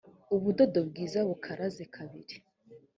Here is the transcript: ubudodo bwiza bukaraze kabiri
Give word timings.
ubudodo 0.35 0.79
bwiza 0.89 1.19
bukaraze 1.29 1.83
kabiri 1.95 2.35